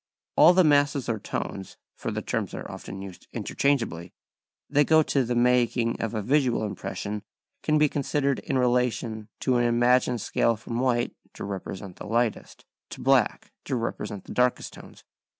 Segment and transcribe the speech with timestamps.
[0.35, 4.13] All the masses or tones (for the terms are often used interchangeably)
[4.67, 7.21] that go to the making of a visual impression
[7.61, 12.65] can be considered in relation to an imagined scale from white, to represent the lightest,
[12.89, 15.03] to black, to represent the darkest tones.